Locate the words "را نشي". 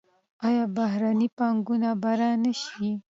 2.19-2.89